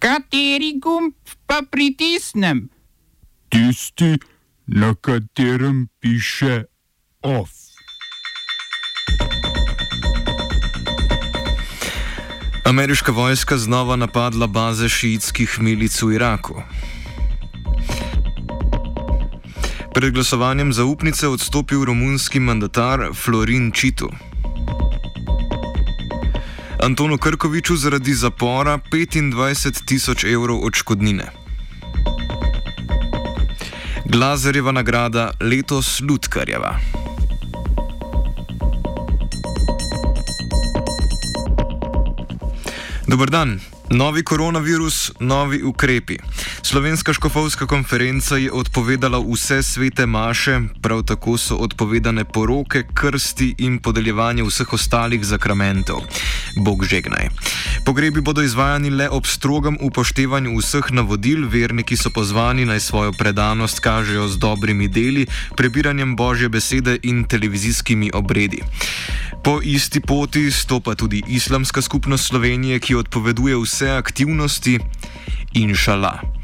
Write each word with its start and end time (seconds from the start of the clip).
Kateri 0.00 0.80
gumb 0.80 1.12
pa 1.46 1.60
pritisnem? 1.70 2.70
Tisti, 3.48 4.16
na 4.66 4.94
katerem 4.94 5.88
piše 6.00 6.64
OF. 7.22 7.50
Ameriška 12.64 13.12
vojska 13.12 13.58
znova 13.58 13.96
napadla 13.96 14.46
baze 14.46 14.88
šiitskih 14.88 15.60
milic 15.60 16.02
v 16.02 16.14
Iraku. 16.14 16.62
Pred 19.94 20.14
glasovanjem 20.14 20.72
zaupnice 20.72 21.28
odstopil 21.28 21.84
romunski 21.84 22.40
mandatar 22.40 23.12
Florin 23.14 23.72
Čitu. 23.72 24.08
Antonu 26.82 27.18
Krkoviču 27.18 27.76
zaradi 27.76 28.14
zapora 28.14 28.78
25 28.92 29.84
tisoč 29.84 30.24
evrov 30.24 30.64
odškodnine. 30.64 31.26
Glazerjeva 34.04 34.72
nagrada 34.72 35.30
letos 35.40 36.00
Ludkarjeva. 36.00 36.78
Dober 43.06 43.30
dan. 43.30 43.60
Novi 43.90 44.22
koronavirus, 44.22 45.12
novi 45.20 45.62
ukrepi. 45.62 46.18
Slovenska 46.62 47.12
škofovska 47.12 47.66
konferenca 47.66 48.36
je 48.36 48.52
odpovedala 48.52 49.18
vse 49.18 49.62
svete 49.62 50.06
maše, 50.06 50.60
prav 50.82 51.02
tako 51.02 51.38
so 51.38 51.56
odpovedane 51.56 52.24
poroke, 52.24 52.84
krsti 52.94 53.54
in 53.58 53.78
podeljevanje 53.78 54.42
vseh 54.42 54.72
ostalih 54.72 55.24
zakramentov. 55.24 56.06
Bog 56.56 56.84
žegnaj. 56.84 57.28
Pogrebi 57.84 58.20
bodo 58.20 58.42
izvajani 58.42 58.90
le 58.90 59.08
ob 59.08 59.26
strogem 59.26 59.78
upoštevanju 59.80 60.58
vseh 60.58 60.90
navodil, 60.90 61.48
verniki 61.48 61.96
so 61.96 62.10
pozvani 62.10 62.64
naj 62.64 62.80
svojo 62.80 63.12
predanost 63.12 63.80
kažejo 63.80 64.28
z 64.28 64.38
dobrimi 64.38 64.88
deli, 64.88 65.26
prebiranjem 65.56 66.16
božje 66.16 66.48
besede 66.48 66.98
in 67.02 67.24
televizijskimi 67.24 68.10
obredi. 68.14 68.62
Po 69.44 69.60
isti 69.62 70.00
poti 70.00 70.50
stopa 70.50 70.94
tudi 70.94 71.22
islamska 71.28 71.82
skupnost 71.82 72.26
Slovenije, 72.26 72.78
ki 72.78 72.94
odpoveduje 72.94 73.56
vse 73.56 73.90
aktivnosti 73.90 74.78
in 75.52 75.74
šala. 75.74 76.39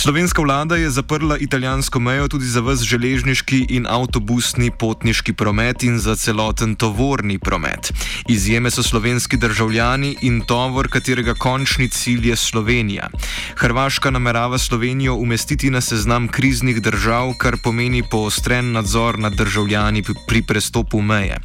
Slovenska 0.00 0.42
vlada 0.42 0.76
je 0.76 0.90
zaprla 0.90 1.36
italijansko 1.38 2.00
mejo 2.00 2.28
tudi 2.28 2.44
za 2.44 2.60
vse 2.60 2.84
železniški 2.84 3.66
in 3.68 3.86
avtobusni 3.86 4.70
potniški 4.78 5.32
promet 5.32 5.82
in 5.82 5.98
za 5.98 6.16
celoten 6.16 6.74
tovorni 6.74 7.38
promet. 7.38 7.92
Izjeme 8.28 8.70
so 8.70 8.82
slovenski 8.82 9.36
državljani 9.36 10.16
in 10.22 10.40
tovor, 10.40 10.88
katerega 10.88 11.34
končni 11.34 11.88
cilj 11.88 12.28
je 12.28 12.36
Slovenija. 12.36 13.10
Hrvaška 13.56 14.10
namerava 14.10 14.58
Slovenijo 14.58 15.14
umestiti 15.14 15.70
na 15.70 15.80
seznam 15.80 16.28
kriznih 16.28 16.80
držav, 16.82 17.34
kar 17.38 17.56
pomeni 17.62 18.02
poostren 18.10 18.72
nadzor 18.72 19.18
nad 19.18 19.34
državljani 19.34 20.02
pri 20.28 20.42
prestopu 20.42 21.02
meje. 21.02 21.36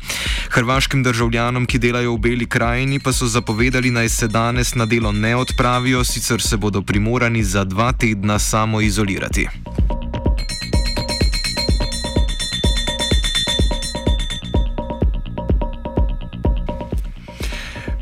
Hrvaškim 0.56 1.04
državljanom, 1.04 1.66
ki 1.66 1.80
delajo 1.84 2.14
v 2.14 2.20
Beli 2.20 2.46
krajini, 2.48 3.00
pa 3.04 3.12
so 3.12 3.28
zapovedali 3.28 3.92
naj 3.92 4.10
se 4.10 4.28
danes 4.28 4.76
na 4.76 4.86
delo 4.86 5.12
ne 5.12 5.36
odpravijo, 5.36 6.04
sicer 6.04 6.42
se 6.42 6.58
bodo 6.58 6.82
primorani 6.82 7.44
za 7.44 7.64
dva 7.64 7.92
tedna 7.92 8.40
samo 8.40 8.82
izolirati. 8.82 9.48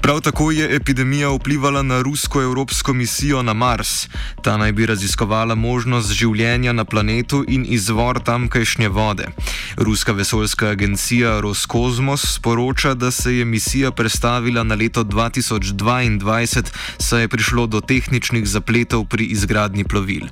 Prav 0.01 0.21
tako 0.21 0.51
je 0.51 0.75
epidemija 0.75 1.29
vplivala 1.29 1.81
na 1.81 2.01
rusko-evropsko 2.01 2.93
misijo 2.93 3.41
na 3.41 3.53
Mars. 3.53 4.07
Ta 4.41 4.57
naj 4.57 4.71
bi 4.71 4.85
raziskovala 4.85 5.55
možnost 5.55 6.11
življenja 6.11 6.73
na 6.73 6.85
planetu 6.85 7.45
in 7.47 7.65
izvor 7.69 8.19
tamkajšnje 8.19 8.89
vode. 8.89 9.27
Ruska 9.77 10.11
vesoljska 10.11 10.67
agencija 10.67 11.39
Roskosmos 11.39 12.35
sporoča, 12.35 12.93
da 12.93 13.11
se 13.11 13.35
je 13.35 13.45
misija 13.45 13.91
prestavila 13.91 14.63
na 14.63 14.75
leto 14.75 15.03
2022, 15.03 16.63
saj 16.97 17.21
je 17.21 17.27
prišlo 17.27 17.67
do 17.67 17.81
tehničnih 17.81 18.47
zapletov 18.47 19.05
pri 19.05 19.25
izgradnji 19.25 19.83
plovil. 19.83 20.27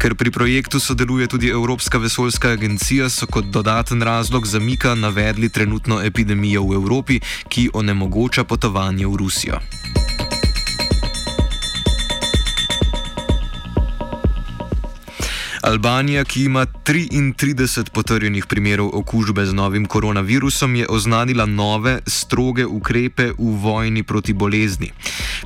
Ker 0.00 0.14
pri 0.14 0.30
projektu 0.30 0.80
sodeluje 0.80 1.26
tudi 1.26 1.48
Evropska 1.48 1.98
vesoljska 1.98 2.48
agencija, 2.48 3.08
so 3.08 3.26
kot 3.26 3.44
dodaten 3.44 4.02
razlog 4.02 4.46
zamika 4.46 4.94
navedli 4.94 5.48
trenutno 5.48 6.02
epidemijo 6.02 6.62
v 6.62 6.74
Evropi, 6.74 7.20
ki 7.48 7.70
onemogoča 7.74 8.44
potovanje 8.44 9.06
v 9.06 9.16
Rusijo. 9.16 9.60
Albanija, 15.68 16.24
ki 16.24 16.44
ima 16.44 16.66
33 16.66 17.90
potrjenih 17.92 18.46
primerov 18.46 18.88
okužbe 18.92 19.46
z 19.46 19.52
novim 19.52 19.86
koronavirusom, 19.86 20.76
je 20.76 20.86
oznanila 20.88 21.46
nove, 21.46 21.98
stroge 22.06 22.66
ukrepe 22.66 23.26
v 23.38 23.50
vojni 23.62 24.02
proti 24.02 24.32
bolezni. 24.32 24.88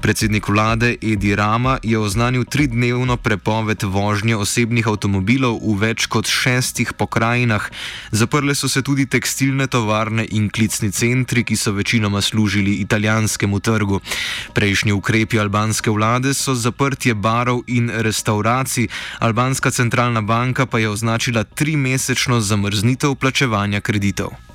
Predsednik 0.00 0.48
vlade 0.48 0.96
Edi 1.02 1.34
Rama 1.36 1.78
je 1.82 1.98
oznanil 1.98 2.44
tridnevno 2.44 3.16
prepoved 3.16 3.82
vožnje 3.82 4.36
osebnih 4.36 4.86
avtomobilov 4.88 5.58
v 5.60 5.74
več 5.78 6.06
kot 6.06 6.26
šestih 6.26 6.92
pokrajinah. 6.96 7.68
Zaprle 8.10 8.54
so 8.54 8.68
se 8.68 8.82
tudi 8.82 9.06
tekstilne 9.06 9.66
tovarne 9.66 10.24
in 10.30 10.48
klicni 10.50 10.92
centri, 10.92 11.44
ki 11.44 11.56
so 11.56 11.72
večinoma 11.72 12.20
služili 12.20 12.80
italijanskemu 12.86 13.60
trgu. 13.60 14.00
Prejšnji 14.54 14.92
ukrepi 14.92 15.40
albanske 15.40 15.90
vlade 15.90 16.34
so 16.34 16.54
zaprtje 16.54 17.14
barov 17.14 17.62
in 17.66 17.90
restauracij. 17.90 18.88
Albanska 19.18 19.70
centralna 19.70 20.22
banka 20.22 20.66
pa 20.66 20.78
je 20.78 20.88
označila 20.88 21.44
tri 21.44 21.76
mesečno 21.76 22.40
zamrznitev 22.40 23.14
plačevanja 23.14 23.80
kreditov. 23.80 24.51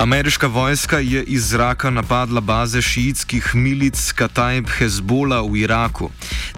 Ameriška 0.00 0.46
vojska 0.46 0.98
je 0.98 1.22
iz 1.22 1.48
zraka 1.48 1.90
napadla 1.90 2.40
baze 2.40 2.82
šiitskih 2.82 3.54
milic 3.54 4.12
Katajb 4.12 4.66
Hezbola 4.78 5.42
v 5.42 5.56
Iraku. 5.56 6.08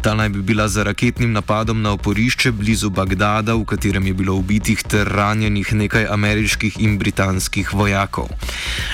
Ta 0.02 0.14
naj 0.14 0.28
bi 0.28 0.42
bila 0.42 0.68
za 0.68 0.82
raketnim 0.82 1.32
napadom 1.32 1.82
na 1.82 1.92
oporišče 1.92 2.50
blizu 2.52 2.90
Bagdada, 2.90 3.54
v 3.54 3.64
katerem 3.64 4.06
je 4.06 4.14
bilo 4.14 4.34
ubitih 4.34 4.82
ter 4.82 5.06
ranjenih 5.06 5.72
nekaj 5.72 6.06
ameriških 6.10 6.80
in 6.80 6.98
britanskih 6.98 7.74
vojakov. 7.74 8.26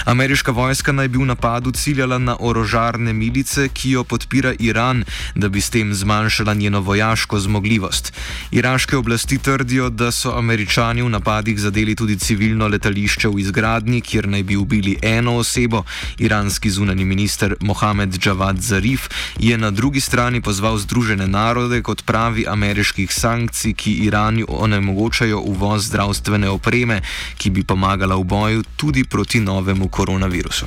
Ameriška 0.04 0.52
vojska 0.52 0.92
naj 0.92 1.08
bi 1.08 1.18
v 1.18 1.24
napadu 1.24 1.72
ciljala 1.72 2.18
na 2.18 2.36
orožarne 2.40 3.12
milice, 3.12 3.68
ki 3.68 3.90
jo 3.90 4.04
podpira 4.04 4.52
Iran, 4.58 5.04
da 5.34 5.48
bi 5.48 5.60
s 5.60 5.70
tem 5.70 5.94
zmanjšala 5.94 6.54
njeno 6.54 6.80
vojaško 6.80 7.40
zmogljivost. 7.40 8.12
Iraške 8.50 8.96
oblasti 8.96 9.38
trdijo, 9.38 9.88
da 9.90 10.10
so 10.12 10.36
američani 10.36 11.02
v 11.02 11.08
napadih 11.08 11.60
zadeli 11.60 11.94
tudi 11.94 12.18
civilno 12.18 12.68
letališče 12.68 13.28
v 13.28 13.40
izgradnji, 13.40 14.00
kjer 14.00 14.28
naj 14.28 14.42
bi 14.42 14.56
ubili 14.56 14.98
eno 15.02 15.36
osebo. 15.36 15.84
Iranski 16.18 16.70
zunani 16.70 17.04
minister 17.04 17.54
Mohamed 17.60 18.26
Javad 18.26 18.60
Zarif 18.60 19.08
je 19.38 19.58
na 19.58 19.70
drugi 19.70 20.00
strani 20.00 20.40
pozval 20.40 20.76
Združene 20.98 21.28
narode 21.30 21.78
kot 21.86 22.02
pravi 22.02 22.42
ameriških 22.50 23.12
sankcij, 23.14 23.72
ki 23.78 23.92
Iranu 24.10 24.46
onemogočajo 24.48 25.38
uvoz 25.46 25.86
zdravstvene 25.86 26.50
opreme, 26.50 27.00
ki 27.38 27.54
bi 27.54 27.62
pomagala 27.62 28.18
v 28.18 28.24
boju 28.24 28.64
tudi 28.76 29.04
proti 29.04 29.38
novemu 29.40 29.88
koronavirusu. 29.88 30.66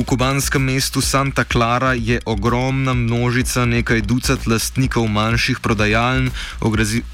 V 0.00 0.04
kubanskem 0.08 0.64
mestu 0.64 1.04
Santa 1.04 1.44
Clara 1.44 1.92
je 1.92 2.16
ogromna 2.24 2.96
množica 2.96 3.68
nekaj 3.68 4.00
ducat 4.00 4.46
lastnikov 4.48 5.04
manjših 5.12 5.60
prodajaln 5.60 6.30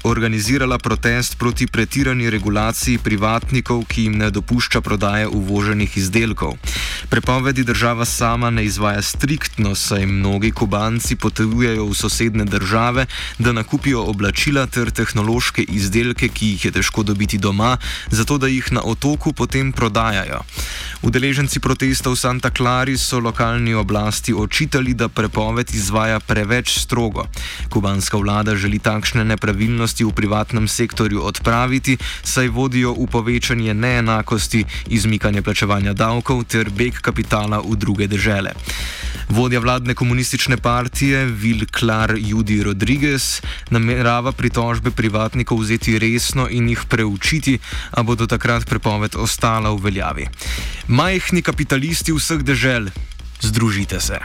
organizirala 0.07 0.77
protest 0.79 1.35
proti 1.35 1.67
pretirani 1.67 2.31
regulaciji 2.31 3.03
privatnikov, 3.03 3.83
ki 3.91 4.07
jim 4.07 4.15
ne 4.15 4.31
dopušča 4.31 4.79
prodaje 4.81 5.27
uvoženih 5.27 5.97
izdelkov. 5.97 6.55
Prepovedi 7.11 7.67
država 7.67 8.05
sama 8.05 8.49
ne 8.49 8.63
izvaja 8.63 9.01
striktno, 9.01 9.75
saj 9.75 10.05
mnogi 10.05 10.51
kubanci 10.55 11.19
potujejo 11.19 11.91
v 11.91 11.93
sosedne 11.93 12.45
države, 12.45 13.05
da 13.39 13.51
nakupijo 13.51 14.07
oblačila 14.07 14.63
ter 14.65 14.95
tehnološke 14.95 15.67
izdelke, 15.67 16.31
ki 16.31 16.55
jih 16.55 16.65
je 16.65 16.71
težko 16.71 17.03
dobiti 17.03 17.37
doma, 17.37 17.77
zato 18.07 18.37
da 18.37 18.47
jih 18.47 18.71
na 18.71 18.81
otoku 18.87 19.33
potem 19.33 19.75
prodajajo. 19.75 20.39
Udeleženci 21.03 21.59
protestov 21.59 22.15
Santa 22.15 22.49
Clara 22.49 22.77
Bolsonari 22.77 22.97
so 22.97 23.19
lokalni 23.19 23.73
oblasti 23.73 24.33
očitali, 24.33 24.93
da 24.93 25.09
prepoved 25.09 25.73
izvaja 25.73 26.19
preveč 26.19 26.79
strogo. 26.79 27.25
Kubanska 27.69 28.17
vlada 28.17 28.55
želi 28.55 28.79
takšne 28.79 29.25
nepravilnosti 29.25 30.05
v 30.05 30.11
privatnem 30.11 30.67
sektorju 30.67 31.23
odpraviti, 31.25 31.97
saj 32.23 32.47
vodijo 32.47 32.93
v 32.93 33.07
povečanje 33.11 33.73
neenakosti, 33.73 34.63
izmikanje 34.87 35.41
plačevanja 35.41 35.93
davkov 35.93 36.43
ter 36.43 36.69
beg 36.69 37.01
kapitala 37.01 37.59
v 37.59 37.75
druge 37.75 38.07
države. 38.07 38.53
Vodja 39.29 39.59
vladne 39.59 39.93
komunistične 39.93 40.57
partije 40.57 41.25
Vil 41.25 41.65
Klar 41.71 42.15
Judi 42.15 42.63
Rodriguez 42.63 43.41
namerava 43.69 44.31
pritožbe 44.31 44.91
privatnikov 44.91 45.59
vzeti 45.59 45.99
resno 45.99 46.47
in 46.49 46.69
jih 46.69 46.85
preučiti, 46.87 47.59
a 47.91 48.03
bodo 48.03 48.27
takrat 48.27 48.63
prepoved 48.69 49.15
ostala 49.15 49.73
v 49.73 49.83
veljavi. 49.83 50.27
Majhni 50.87 51.43
kapitalisti 51.43 52.15
vseh 52.15 52.39
dežel, 52.47 52.87
združite 53.43 53.99
se. 53.99 54.19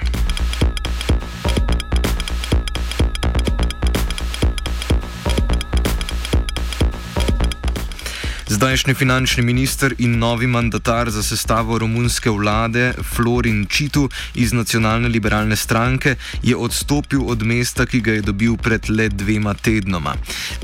Zdajšnji 8.63 8.95
finančni 8.95 9.43
minister 9.43 9.95
in 9.99 10.19
novi 10.19 10.47
mandatar 10.47 11.11
za 11.11 11.23
sestavo 11.23 11.79
romunske 11.79 12.31
vlade 12.31 12.93
Florin 13.15 13.67
Čitu 13.67 14.09
iz 14.35 14.53
nacionalne 14.53 15.09
liberalne 15.09 15.57
stranke 15.57 16.15
je 16.43 16.57
odstopil 16.57 17.27
od 17.27 17.43
mesta, 17.43 17.87
ki 17.87 18.01
ga 18.01 18.13
je 18.13 18.23
dobil 18.23 18.55
pred 18.57 18.91
le 18.91 19.09
dvema 19.09 19.55
tednoma. 19.55 20.15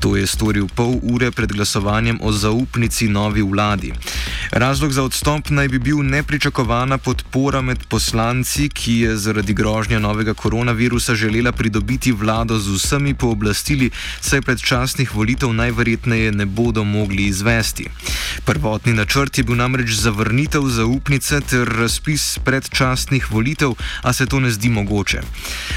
To 0.00 0.14
je 0.16 0.26
storil 0.26 0.68
pol 0.74 1.00
ure 1.02 1.30
pred 1.30 1.52
glasovanjem 1.52 2.20
o 2.22 2.32
zaupnici 2.32 3.08
novi 3.08 3.42
vladi. 3.42 3.92
Razlog 4.50 4.92
za 4.92 5.02
odstop 5.02 5.50
naj 5.50 5.68
bi 5.68 5.78
bil 5.78 5.98
nepričakovana 6.02 6.98
podpora 6.98 7.60
med 7.60 7.82
poslanci, 7.88 8.68
ki 8.68 8.94
je 8.94 9.16
zaradi 9.16 9.54
grožnja 9.54 9.98
novega 9.98 10.34
koronavirusa 10.34 11.14
želela 11.14 11.52
pridobiti 11.52 12.12
vlado 12.12 12.58
z 12.58 12.78
vsemi 12.78 13.14
pooblastili, 13.14 13.90
saj 14.20 14.40
predčasnih 14.40 15.14
volitev 15.14 15.52
najverjetneje 15.52 16.32
ne 16.32 16.46
bodo 16.46 16.84
mogli 16.84 17.26
izvesti. 17.26 17.88
Prvotni 18.44 18.93
načrt 18.93 19.38
je 19.38 19.44
bil 19.44 19.56
namreč 19.56 19.90
zavrnitev 19.90 20.62
zaupnice 20.69 21.40
ter 21.40 21.69
razpis 21.69 22.38
predčasnih 22.44 23.31
volitev, 23.32 23.75
a 24.02 24.12
se 24.12 24.26
to 24.26 24.40
ne 24.40 24.50
zdi 24.50 24.69
mogoče. 24.69 25.20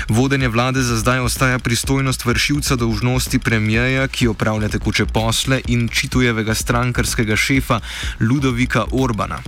Vodenje 0.09 0.47
vlade 0.47 0.81
za 0.81 0.97
zdaj 0.97 1.19
ostaja 1.19 1.59
pristojnost 1.59 2.25
vršilca 2.25 2.75
dolžnosti 2.75 3.39
premijeja, 3.39 4.07
ki 4.07 4.27
opravlja 4.27 4.69
tekoče 4.69 5.05
posle 5.05 5.61
in 5.67 5.89
čitujevega 5.89 6.55
strankarskega 6.55 7.35
šefa 7.35 7.79
Ludovika 8.19 8.85
Orbana. 8.91 9.41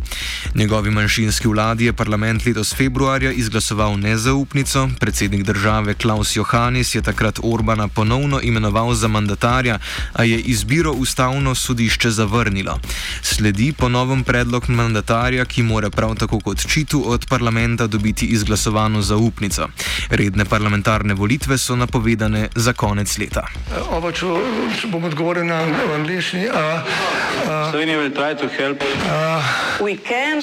Njegovi 0.56 0.92
manjšinski 0.92 1.48
vladi 1.48 1.86
je 1.86 1.94
parlament 1.94 2.46
letos 2.46 2.76
februarja 2.76 3.32
izglasoval 3.32 4.00
nezaupnico, 4.00 4.90
predsednik 5.00 5.44
države 5.44 5.94
Klaus 5.94 6.36
Johannes 6.36 6.96
je 6.96 7.02
takrat 7.02 7.40
Orbana 7.44 7.88
ponovno 7.88 8.40
imenoval 8.44 8.94
za 8.94 9.08
mandatarja, 9.08 9.80
a 10.14 10.24
je 10.24 10.40
izbiro 10.40 10.92
ustavno 10.92 11.56
sodišče 11.56 12.10
zavrnilo. 12.10 12.80
Sledi 13.22 13.74
ponovem 13.78 14.24
predlog 14.24 14.70
mandatarja, 14.70 15.46
ki 15.46 15.64
mora 15.64 15.90
prav 15.90 16.16
tako 16.16 16.40
kot 16.40 16.68
čitu 16.68 17.04
od 17.06 17.26
parlamenta 17.30 17.88
dobiti 17.88 18.26
izglasovano 18.26 19.02
zaupnico. 19.02 19.68
Redne 20.10 20.46
parlamentarne 20.46 21.14
volitve 21.14 21.58
so 21.58 21.76
napovedane 21.76 22.48
za 22.56 22.74
konec 22.74 23.18
leta. 23.18 23.48
Oba, 23.90 24.12
če, 24.12 24.26
če 24.82 24.88
bom 24.88 25.04
odgovoril 25.04 25.46
na 25.46 25.66
angliški. 25.96 26.38
Slovenija 27.72 27.98
bo 27.98 28.16
poskušala 28.16 28.76
pomagati. 28.76 30.43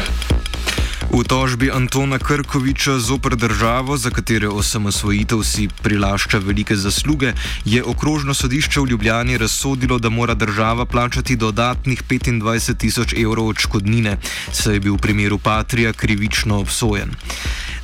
V 1.11 1.27
tožbi 1.27 1.67
Antona 1.67 2.15
Krkoviča 2.19 2.95
zoper 2.95 3.35
državo, 3.35 3.97
za 3.97 4.09
katere 4.09 4.47
osamosvojitev 4.47 5.43
si 5.43 5.67
prilašča 5.83 6.39
velike 6.39 6.75
zasluge, 6.75 7.33
je 7.65 7.83
okrožno 7.83 8.33
sodišče 8.33 8.79
v 8.79 8.87
Ljubljani 8.95 9.37
razsodilo, 9.37 9.99
da 9.99 10.09
mora 10.09 10.33
država 10.33 10.85
plačati 10.85 11.35
dodatnih 11.35 12.03
25 12.03 12.77
tisoč 12.77 13.13
evrov 13.13 13.47
odškodnine, 13.47 14.17
saj 14.51 14.73
je 14.73 14.79
bil 14.79 14.95
v 14.95 15.03
primeru 15.03 15.37
Patrija 15.37 15.93
krivično 15.93 16.59
obsojen. 16.59 17.11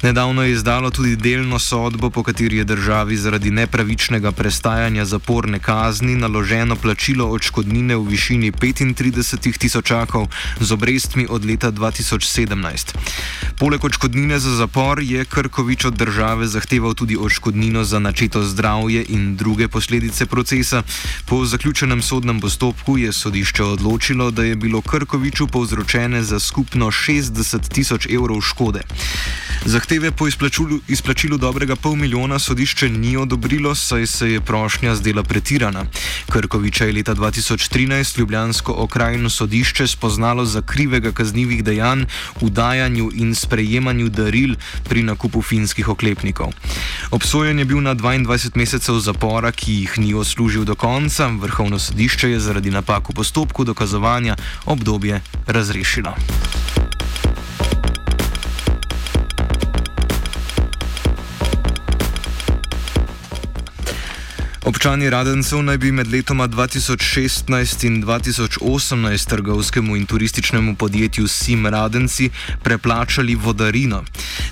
Nedavno 0.02 0.44
je 0.44 0.52
izdalo 0.52 0.90
tudi 0.90 1.16
delno 1.16 1.60
sodbo, 1.60 2.10
po 2.10 2.24
kateri 2.24 2.58
je 2.58 2.64
državi 2.64 3.18
zaradi 3.18 3.52
nepravičnega 3.52 4.32
prestajanja 4.32 5.06
zaporne 5.06 5.60
kazni 5.60 6.16
naloženo 6.16 6.76
plačilo 6.76 7.26
odškodnine 7.26 7.96
v 7.96 8.04
višini 8.04 8.52
35 8.52 9.58
tisočakov 9.58 10.28
z 10.60 10.72
obrestmi 10.72 11.26
od 11.30 11.46
leta 11.46 11.72
2017. 11.72 12.94
Poleg 13.58 13.86
odškodnine 13.86 14.40
za 14.40 14.56
zapor 14.56 15.02
je 15.02 15.26
Krkovič 15.26 15.86
od 15.86 15.94
države 15.94 16.48
zahteval 16.48 16.94
tudi 16.94 17.18
odškodnino 17.18 17.84
za 17.84 18.00
načeto 18.00 18.44
zdravje 18.44 19.06
in 19.10 19.36
druge 19.36 19.68
posledice 19.68 20.26
procesa. 20.26 20.84
Po 21.26 21.46
zaključenem 21.46 22.02
sodnem 22.02 22.40
postopku 22.40 22.98
je 22.98 23.14
sodišče 23.14 23.64
odločilo, 23.64 24.32
da 24.32 24.44
je 24.44 24.56
bilo 24.56 24.82
Krkoviču 24.82 25.48
povzročene 25.48 26.24
za 26.24 26.40
skupno 26.40 26.86
60 26.86 27.74
tisoč 27.74 28.06
evrov 28.06 28.42
škode. 28.42 28.82
Zahteve 29.65 30.12
po 30.12 30.27
izplačilu, 30.27 30.80
izplačilu 30.88 31.38
dobrega 31.38 31.75
pol 31.75 31.95
milijona 31.95 32.39
sodišče 32.39 32.89
ni 32.89 33.18
odobrilo, 33.18 33.75
saj 33.75 34.07
se 34.07 34.31
je 34.31 34.42
prošnja 34.42 34.95
zdela 34.95 35.24
pretirana. 35.24 35.86
Krkoviča 36.30 36.86
je 36.86 36.94
leta 36.94 37.15
2013 37.15 38.19
Ljubljansko 38.19 38.74
okrajno 38.74 39.30
sodišče 39.30 39.88
spoznalo 39.88 40.45
za 40.45 40.62
krivega 40.62 41.12
kaznjivih 41.12 41.63
dejanj 41.63 42.06
v 42.42 42.50
dajanju 42.50 43.12
in 43.13 43.36
sprejemanju 43.36 44.09
daril 44.09 44.56
pri 44.89 45.04
nakupu 45.04 45.42
finskih 45.42 45.89
oklepnikov. 45.89 46.54
Obsojen 47.12 47.59
je 47.59 47.65
bil 47.65 47.81
na 47.81 47.95
22 47.95 48.56
mesecev 48.56 49.00
zapora, 49.00 49.51
ki 49.51 49.74
jih 49.74 50.00
ni 50.00 50.13
odslužil 50.13 50.63
do 50.63 50.75
konca, 50.75 51.27
vrhovno 51.27 51.80
sodišče 51.80 52.31
je 52.31 52.39
zaradi 52.39 52.71
napak 52.71 53.09
v 53.09 53.13
postopku 53.13 53.63
dokazovanja 53.63 54.36
obdobje 54.65 55.21
razrešilo. 55.48 56.15
Občani 64.78 65.10
Radencev 65.10 65.64
naj 65.66 65.78
bi 65.82 65.90
med 65.92 66.12
letoma 66.14 66.46
2016 66.48 67.86
in 67.88 68.04
2018 68.04 69.30
trgovskemu 69.30 69.96
in 69.98 70.06
turističnemu 70.06 70.76
podjetju 70.76 71.28
Sim 71.28 71.66
Radenci 71.66 72.30
preplačali 72.64 73.36
vodarino. 73.36 74.04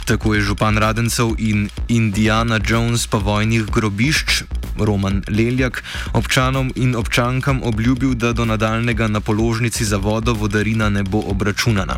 Tako 0.06 0.34
je 0.34 0.42
župan 0.42 0.78
Radencev 0.78 1.36
in 1.38 1.70
Indiana 1.88 2.60
Jones 2.70 3.08
po 3.08 3.20
vojnih 3.20 3.66
grobišč 3.66 4.44
Roman 4.80 5.24
Leljak 5.30 5.84
občanom 6.14 6.74
in 6.76 6.96
občankam 6.96 7.62
obljubil, 7.64 8.14
da 8.14 8.34
do 8.34 8.46
nadaljnega 8.46 9.08
na 9.08 9.20
položnici 9.20 9.86
za 9.86 9.98
vodo 9.98 10.34
vodarina 10.34 10.90
ne 10.90 11.04
bo 11.04 11.24
obračunana. 11.28 11.98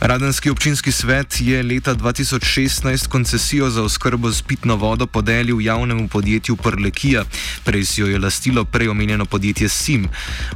Radenski 0.00 0.50
občinski 0.50 0.92
svet 0.92 1.40
je 1.40 1.62
leta 1.62 1.94
2016 1.94 3.08
koncesijo 3.08 3.70
za 3.70 3.82
oskrbo 3.82 4.30
z 4.30 4.42
pitno 4.42 4.76
vodo 4.76 5.06
podelil 5.06 5.60
javnemu 5.60 6.08
podjetju 6.08 6.56
Prlekija, 6.56 7.24
prej 7.64 7.84
si 7.84 8.00
jo 8.00 8.06
je 8.06 8.18
lastilo 8.18 8.64
preomenjeno 8.64 9.24
podjetje 9.24 9.68
Sim. 9.68 10.08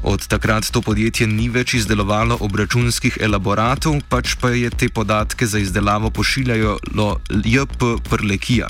Od 0.03 0.27
takrat 0.27 0.71
to 0.71 0.83
podjetje 0.83 1.27
ni 1.27 1.49
več 1.49 1.75
izdelovalo 1.75 2.37
obračunskih 2.41 3.19
elaboratov, 3.21 4.01
pač 4.09 4.35
pa 4.41 4.51
je 4.51 4.71
te 4.71 4.89
podatke 4.89 5.47
za 5.47 5.59
izdelavo 5.59 6.11
pošiljalo 6.11 7.21
JP 7.45 7.83
Prlekija. 8.11 8.69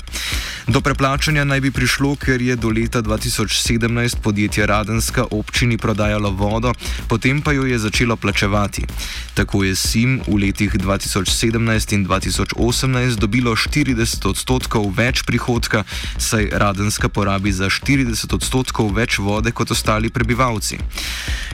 Do 0.67 0.81
preplačanja 0.81 1.43
naj 1.43 1.61
bi 1.61 1.71
prišlo, 1.71 2.15
ker 2.15 2.41
je 2.41 2.55
do 2.55 2.69
leta 2.69 3.01
2017 3.01 4.19
podjetje 4.21 4.65
Radenska 4.65 5.25
občini 5.31 5.77
prodajalo 5.77 6.29
vodo, 6.29 6.73
potem 7.07 7.41
pa 7.41 7.51
jo 7.51 7.65
je 7.65 7.79
začelo 7.79 8.15
plačevati. 8.15 8.85
Tako 9.33 9.63
je 9.63 9.75
Sim 9.75 10.21
v 10.27 10.37
letih 10.37 10.73
2017 10.73 11.93
in 11.93 12.05
2018 12.07 13.15
dobilo 13.15 13.55
40 13.55 14.29
odstotkov 14.29 14.93
več 14.95 15.23
prihodka, 15.23 15.83
saj 16.17 16.49
Radenska 16.53 17.09
porabi 17.09 17.51
za 17.51 17.69
40 17.69 18.10
odstotkov 18.33 18.91
več 18.95 19.19
vode 19.19 19.51
kot 19.51 19.71
ostali 19.71 20.09
prebivalci. 20.09 20.79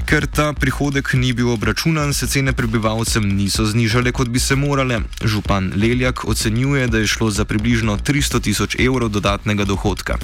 Ker 0.08 0.28
ta 0.28 0.54
prihodek 0.54 1.14
ni 1.14 1.34
bil 1.34 1.50
obračunan, 1.52 2.14
se 2.14 2.28
cene 2.28 2.54
prebivalcem 2.54 3.26
niso 3.28 3.66
znižale, 3.66 4.12
kot 4.12 4.30
bi 4.32 4.40
se 4.40 4.56
morale. 4.56 5.02
Župan 5.24 5.74
Leljak 5.76 6.24
ocenjuje, 6.26 6.88
da 6.88 7.02
je 7.04 7.08
šlo 7.08 7.30
za 7.32 7.46
približno 7.46 7.98
300 7.98 8.42
tisoč 8.42 8.76
evrov 8.80 9.10
dodatnega 9.10 9.66
dohodka. 9.66 10.18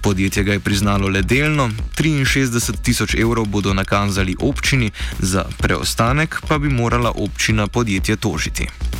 Podjetje 0.00 0.44
ga 0.44 0.52
je 0.52 0.60
priznalo 0.60 1.08
le 1.08 1.22
delno, 1.22 1.70
63 1.96 2.82
tisoč 2.82 3.14
evrov 3.14 3.46
bodo 3.46 3.74
nakazali 3.74 4.36
občini, 4.38 4.90
za 5.18 5.44
preostanek 5.58 6.40
pa 6.48 6.58
bi 6.58 6.68
morala 6.68 7.12
občina 7.16 7.66
podjetje 7.66 8.16
tožiti. 8.16 8.86